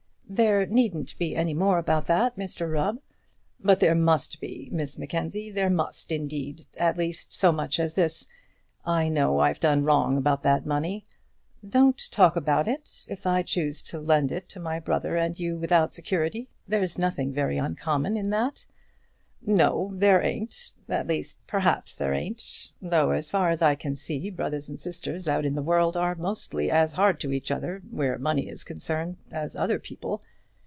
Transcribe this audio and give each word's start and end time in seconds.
"There 0.33 0.65
needn't 0.65 1.17
be 1.19 1.35
any 1.35 1.53
more 1.53 1.77
about 1.77 2.05
that, 2.05 2.37
Mr 2.37 2.71
Rubb." 2.71 2.99
"But 3.59 3.81
there 3.81 3.93
must 3.93 4.39
be, 4.39 4.69
Miss 4.71 4.97
Mackenzie; 4.97 5.51
there 5.51 5.69
must, 5.69 6.09
indeed; 6.09 6.67
at 6.77 6.95
least, 6.97 7.33
so 7.33 7.51
much 7.51 7.81
as 7.81 7.95
this. 7.95 8.29
I 8.85 9.09
know 9.09 9.39
I've 9.39 9.59
done 9.59 9.83
wrong 9.83 10.15
about 10.15 10.41
that 10.43 10.65
money." 10.65 11.03
"Don't 11.67 12.01
talk 12.13 12.37
about 12.37 12.65
it. 12.69 13.05
If 13.09 13.27
I 13.27 13.43
choose 13.43 13.83
to 13.83 13.99
lend 13.99 14.31
it 14.31 14.47
to 14.51 14.61
my 14.61 14.79
brother 14.79 15.17
and 15.17 15.37
you 15.37 15.57
without 15.57 15.93
security, 15.93 16.47
there's 16.65 16.97
nothing 16.97 17.33
very 17.33 17.57
uncommon 17.57 18.15
in 18.15 18.29
that." 18.29 18.67
"No; 19.43 19.89
there 19.95 20.21
ain't; 20.21 20.73
at 20.87 21.07
least 21.07 21.39
perhaps 21.47 21.95
there 21.95 22.13
ain't. 22.13 22.43
Though 22.79 23.09
as 23.09 23.31
far 23.31 23.49
as 23.49 23.63
I 23.63 23.73
can 23.73 23.95
see, 23.95 24.29
brothers 24.29 24.69
and 24.69 24.79
sisters 24.79 25.27
out 25.27 25.45
in 25.45 25.55
the 25.55 25.63
world 25.63 25.97
are 25.97 26.13
mostly 26.13 26.69
as 26.69 26.91
hard 26.93 27.19
to 27.21 27.33
each 27.33 27.49
other 27.49 27.81
where 27.89 28.19
money 28.19 28.47
is 28.47 28.63
concerned 28.63 29.17
as 29.31 29.55
other 29.55 29.79
people. 29.79 30.21